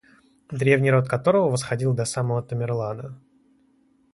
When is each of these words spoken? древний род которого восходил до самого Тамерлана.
древний 0.49 0.89
род 0.89 1.07
которого 1.07 1.51
восходил 1.51 1.93
до 1.93 2.05
самого 2.05 2.41
Тамерлана. 2.41 3.21